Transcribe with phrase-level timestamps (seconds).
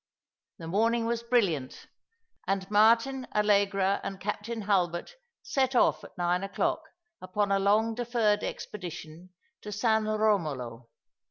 [0.57, 1.85] The morning was brilliant,
[2.47, 6.81] and Martin, Allegra, and Captain Hulbert set oflf at nine o'clock
[7.21, 9.29] upon a long deferred expedition
[9.61, 10.87] to San Eomolo.